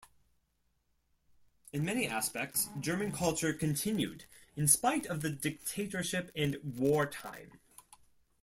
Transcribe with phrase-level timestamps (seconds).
[1.71, 7.59] In many aspects, German culture continued in spite of the dictatorship and wartime.